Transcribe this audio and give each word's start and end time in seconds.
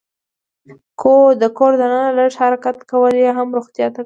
د 1.41 1.43
کور 1.57 1.71
دننه 1.81 2.09
لږ 2.17 2.31
حرکت 2.41 2.77
کول 2.91 3.15
هم 3.37 3.47
روغتیا 3.57 3.87
ته 3.87 3.89
ګټه 3.91 3.95
لري. 3.95 3.99